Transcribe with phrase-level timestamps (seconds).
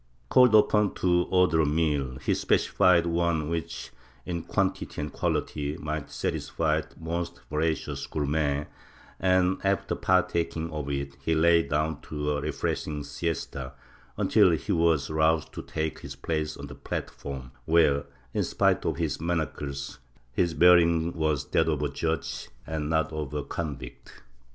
[0.29, 3.91] Called upon to order a meal, he specified one which
[4.25, 8.65] in quantity and quality might satisfy the most voracious gourmet
[9.19, 13.73] and, after partaking of it, he lay down to a refreshing siesta,
[14.17, 18.97] until he was roused to take his place on the platform where, in spite of
[18.97, 19.99] his manacles,
[20.31, 24.23] his bearing was that of a judge and not of a convict.